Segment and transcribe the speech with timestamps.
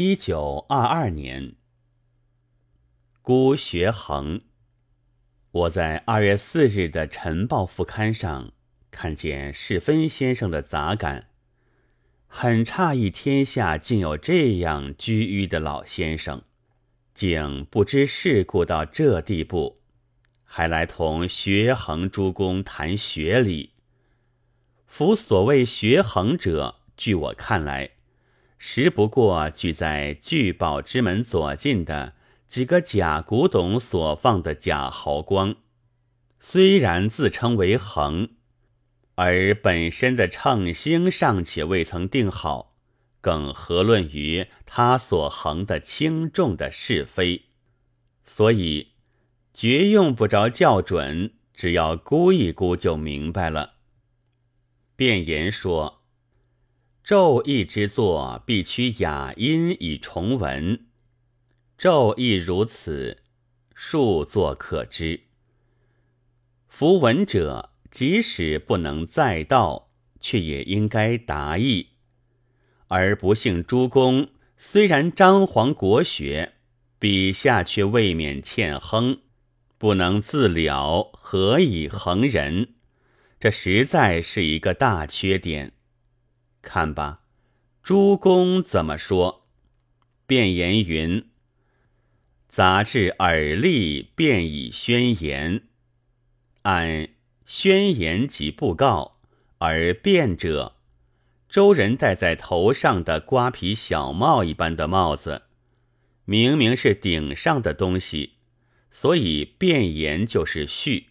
[0.00, 1.56] 一九二二年，
[3.20, 4.42] 孤学衡。
[5.50, 8.52] 我在二月四日的《晨报》副刊上
[8.92, 11.30] 看见世芬先生的杂感，
[12.28, 16.42] 很诧异，天下竟有这样居于的老先生，
[17.12, 19.80] 竟不知世故到这地步，
[20.44, 23.72] 还来同学衡诸公谈学理。
[24.86, 27.97] 夫所谓学衡者，据我看来。
[28.58, 32.14] 实不过聚在聚宝之门左近的
[32.48, 35.54] 几个假古董所放的假毫光，
[36.40, 38.30] 虽然自称为衡，
[39.14, 42.74] 而本身的称星尚且未曾定好，
[43.20, 47.44] 更何论于他所衡的轻重的是非？
[48.24, 48.88] 所以
[49.54, 53.74] 绝用不着校准，只要估一估就明白了。
[54.96, 55.97] 便言说。
[57.08, 60.84] 昼易之作，必趋雅音以重文。
[61.78, 63.22] 昼亦如此，
[63.74, 65.22] 数作可知。
[66.68, 69.88] 夫文者，即使不能再道，
[70.20, 71.92] 却也应该达意。
[72.88, 74.28] 而不幸诸公，
[74.58, 76.56] 虽然张皇国学，
[76.98, 79.20] 笔下却未免欠亨，
[79.78, 82.74] 不能自了，何以恒人？
[83.40, 85.72] 这实在是一个大缺点。
[86.60, 87.20] 看吧，
[87.82, 89.46] 诸公怎么说？
[90.26, 91.30] 辩言云
[92.48, 95.62] ：“杂志耳立，便以宣言。
[96.62, 97.08] 按
[97.46, 99.20] 宣言及布告，
[99.58, 100.76] 而辩者，
[101.48, 105.44] 周人戴在头上的瓜皮小帽一般的帽子，
[106.26, 108.34] 明明是顶上的东西，
[108.92, 111.06] 所以辩言就是序，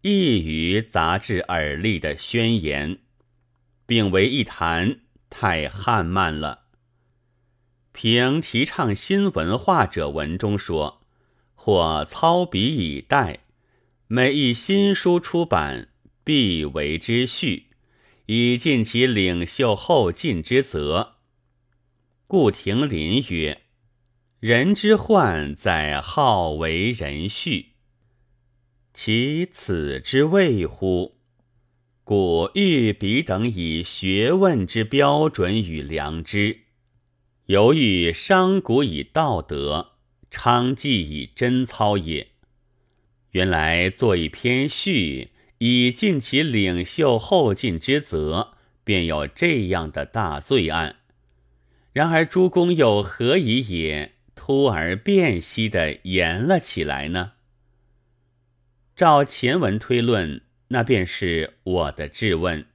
[0.00, 2.98] 异于杂志耳立的宣言。”
[3.90, 6.66] 并为一谈，太汉慢了。
[7.90, 11.00] 凭提倡新文化者文中说，
[11.56, 13.40] 或操笔以待，
[14.06, 15.88] 每一新书出版，
[16.22, 17.70] 必为之序，
[18.26, 21.16] 以尽其领袖后进之责。
[22.28, 23.62] 顾亭林曰
[24.38, 27.72] ：“人之患在好为人序，
[28.94, 31.16] 其此之谓乎？”
[32.10, 36.62] 故欲彼等以学问之标准与良知，
[37.46, 39.92] 犹豫商贾以道德，
[40.28, 42.32] 昌妓以贞操也。
[43.30, 45.28] 原来作一篇序，
[45.58, 50.96] 以尽其领袖后进之责，便有这样的大罪案。
[51.92, 57.34] 然而诸公又何以也突而变兮的言了起来呢？
[58.96, 60.42] 照前文推论。
[60.72, 62.66] 那便是我的质问，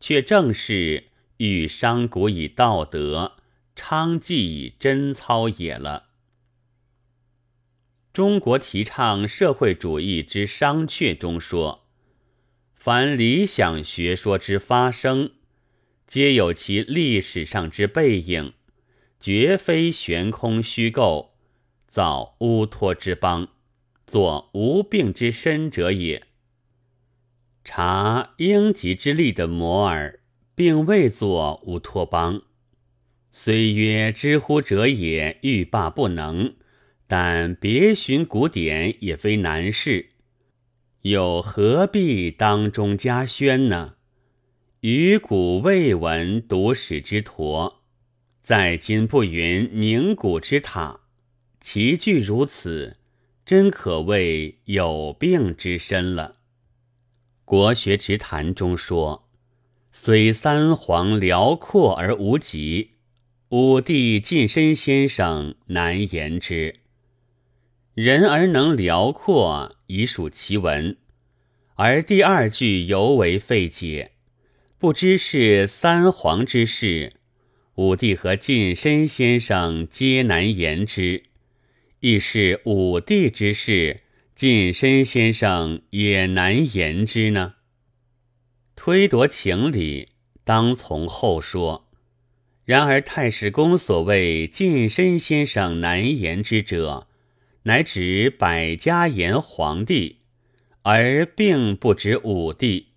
[0.00, 1.04] 却正是
[1.36, 3.36] 欲商贾以道德，
[3.76, 6.08] 昌纪以贞操也了。
[8.12, 11.86] 中国提倡社会主义之商榷中说：
[12.74, 15.30] 凡理想学说之发生，
[16.06, 18.54] 皆有其历史上之背影，
[19.20, 21.36] 绝非悬空虚构，
[21.86, 23.48] 造乌托之邦，
[24.04, 26.26] 作无病之身者也。
[27.66, 30.20] 察应急之力的摩尔，
[30.54, 32.42] 并未作乌托邦。
[33.32, 36.54] 虽曰知乎者也，欲罢不能，
[37.08, 40.10] 但别寻古典也非难事。
[41.02, 43.96] 又何必当中加宣呢？
[44.82, 47.82] 于古未闻读史之陀，
[48.42, 51.00] 在今不云凝古之塔，
[51.60, 52.98] 其句如此，
[53.44, 56.36] 真可谓有病之身了。
[57.46, 59.28] 国学直谈中说
[59.92, 62.90] ：“虽三皇辽阔而无极，
[63.50, 66.80] 五帝近身先生难言之。
[67.94, 70.96] 人而能辽阔，已属奇闻。
[71.76, 74.10] 而第二句尤为费解，
[74.76, 77.12] 不知是三皇之事，
[77.76, 81.22] 五帝和近身先生皆难言之，
[82.00, 84.00] 亦是五帝之事。”
[84.36, 87.54] 近身先生也难言之呢。
[88.74, 90.10] 推夺情理，
[90.44, 91.88] 当从后说。
[92.66, 97.06] 然而太史公所谓近身先生难言之者，
[97.62, 100.18] 乃指百家言皇帝，
[100.82, 102.88] 而并不指武帝。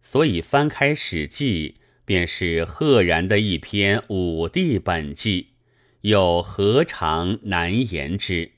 [0.00, 5.48] 所以翻开《史记》，便是赫然的一篇武帝本纪，
[6.02, 8.52] 又何尝难言之？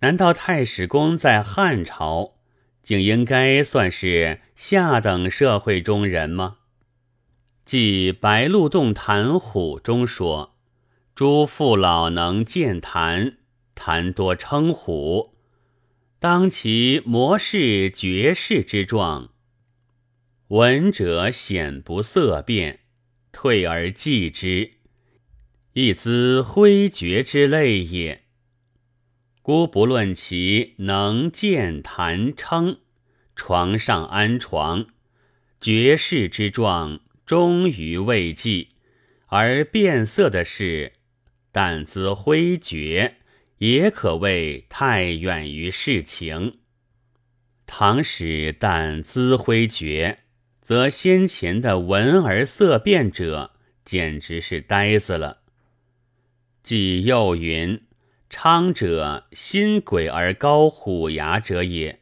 [0.00, 2.34] 难道太史公在汉朝，
[2.82, 6.58] 竟应该算是下等社会中人吗？
[7.64, 10.54] 即《白鹿洞谈虎》中说
[11.16, 13.38] ：“诸父老能见谈，
[13.74, 15.34] 谈多称虎。
[16.18, 19.30] 当其模式绝世之状，
[20.48, 22.80] 闻者显不色变，
[23.32, 24.74] 退而继之，
[25.72, 28.25] 亦兹挥绝之类也。
[29.46, 32.78] 孤不论其能见谈称，
[33.36, 34.86] 床上安床，
[35.60, 38.70] 绝世之状终于未继，
[39.26, 40.94] 而变色的是，
[41.52, 43.18] 但兹挥绝。
[43.58, 46.58] 也可谓太远于世情。
[47.66, 50.24] 唐史但资挥绝，
[50.60, 53.52] 则先前的闻而色变者，
[53.84, 55.42] 简直是呆子了。
[56.64, 57.80] 既又云
[58.28, 62.00] ：“昌者，心鬼而高虎牙者也。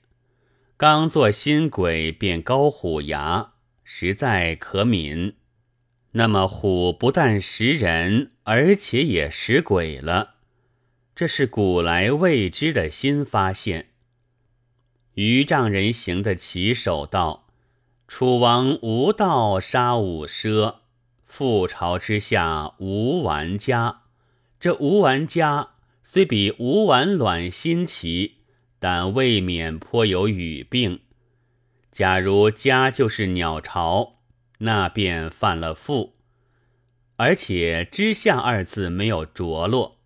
[0.77, 3.53] 刚作心鬼，便高虎牙，
[3.85, 5.35] 实在可悯。
[6.13, 10.35] 那么虎不但食人，而且也食鬼了。”
[11.15, 13.91] 这是古来未知的新发现。
[15.15, 17.47] 余丈人行的起手道
[18.09, 20.77] ：“楚王无道杀五奢，
[21.31, 24.03] 覆巢之下无玩家。
[24.59, 25.74] 这无玩家
[26.05, 28.37] 虽比无玩卵新奇，
[28.79, 31.01] 但未免颇有语病。
[31.91, 34.19] 假如家就是鸟巢，
[34.59, 36.13] 那便犯了覆。
[37.17, 39.97] 而且之下二字没有着落。”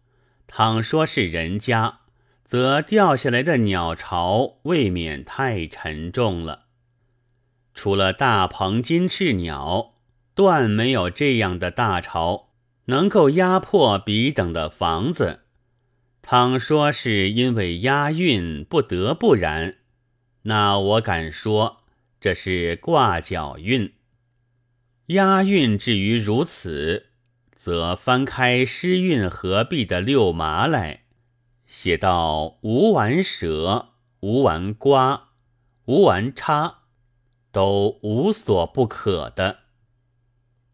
[0.51, 2.01] 倘说是人家，
[2.43, 6.67] 则掉下来的鸟巢未免太沉重了。
[7.75, 9.91] 除了大鹏金翅鸟，
[10.35, 12.49] 断没有这样的大巢
[12.87, 15.41] 能够压迫彼等的房子。
[16.23, 19.79] 倘说是因为押韵不得不然，
[20.43, 21.83] 那我敢说
[22.21, 23.95] 这是挂角韵。
[25.07, 27.07] 押韵至于如此。
[27.61, 31.03] 则翻开诗韵合璧的六麻来，
[31.67, 33.89] 写到无完蛇、
[34.21, 35.31] 无完瓜、
[35.87, 36.83] 无完叉，
[37.51, 39.59] 都无所不可的。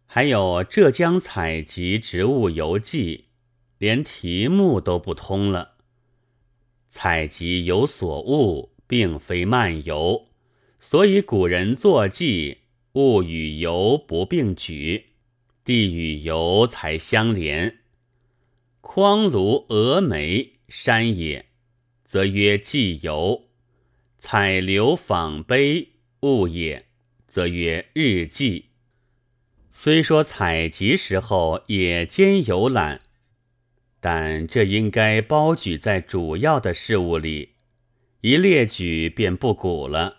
[0.05, 3.29] 还有浙江采集植物游记，
[3.78, 5.74] 连题目都不通了。
[6.88, 10.26] 采集有所悟，并非漫游，
[10.78, 12.58] 所以古人作记，
[12.92, 15.06] 物与游不并举。
[15.64, 17.78] 地与游才相连，
[18.82, 21.46] 匡庐峨眉山也，
[22.04, 23.46] 则曰寄游；
[24.18, 26.84] 采流访碑物也，
[27.26, 28.66] 则曰日记。
[29.70, 33.00] 虽说采集时候也兼游览，
[34.04, 37.54] 但这应该包举在主要的事物里，
[38.20, 40.18] 一列举便不古了。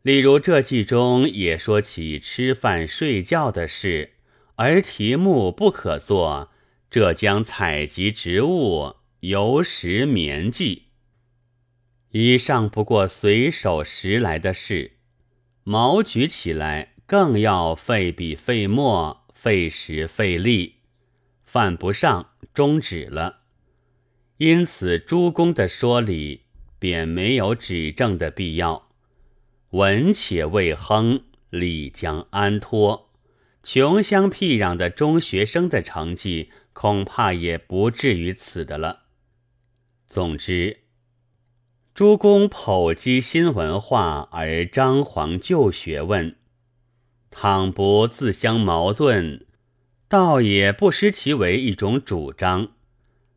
[0.00, 4.12] 例如这记中也说起吃饭睡觉的事。
[4.56, 6.50] 而题目不可做
[6.90, 10.84] 浙江采集植物游食眠记，
[12.12, 14.92] 以上不过随手拾来的事，
[15.64, 20.76] 毛举起来更要费笔费墨费时费力，
[21.52, 23.40] 犯不上终止了。
[24.36, 26.42] 因此诸公的说理
[26.78, 28.90] 便没有指正的必要，
[29.70, 33.08] 文且未亨，理将安托。
[33.64, 39.06] 穷乡僻壤的中学生的成绩，恐怕也不至于此的了。
[40.06, 40.84] 总之，
[41.92, 46.36] 诸公剖析新文化而张皇旧学问，
[47.28, 49.46] 倘不自相矛盾，
[50.10, 52.72] 倒也不失其为一种主张。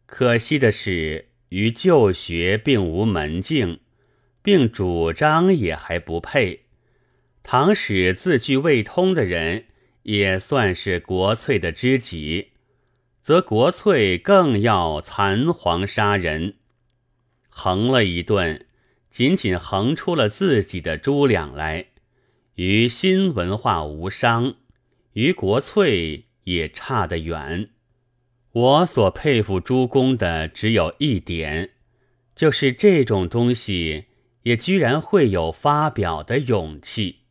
[0.06, 3.80] 可惜的是，于旧学并无门径，
[4.42, 6.65] 并主张也还不配。
[7.44, 9.68] 倘使字句未通的人。
[10.03, 12.50] 也算是国粹的知己，
[13.22, 16.56] 则国粹更要残黄杀人，
[17.48, 18.65] 横了一顿，
[19.10, 21.86] 仅仅横出了自己的猪两来，
[22.56, 24.56] 与新文化无伤，
[25.13, 27.70] 与国粹也差得远。
[28.52, 31.72] 我所佩服诸公的只有一点，
[32.36, 34.06] 就是这种东西
[34.44, 37.23] 也居然会有发表的勇气。